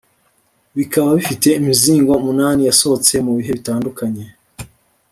bbikaba 0.73 1.09
bifite 1.17 1.47
imizngo 1.59 2.11
umunani 2.19 2.61
yasohotse 2.69 3.13
mu 3.25 3.31
bihe 3.37 3.51
bitandukanye 3.57 4.25